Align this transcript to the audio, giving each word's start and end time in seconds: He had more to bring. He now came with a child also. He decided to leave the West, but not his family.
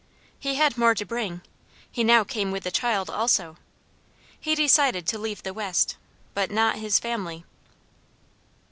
He 0.39 0.55
had 0.55 0.79
more 0.79 0.95
to 0.95 1.05
bring. 1.05 1.41
He 1.91 2.03
now 2.03 2.23
came 2.23 2.49
with 2.49 2.65
a 2.65 2.71
child 2.71 3.07
also. 3.07 3.57
He 4.39 4.55
decided 4.55 5.05
to 5.05 5.19
leave 5.19 5.43
the 5.43 5.53
West, 5.53 5.95
but 6.33 6.49
not 6.49 6.77
his 6.77 6.97
family. 6.97 7.45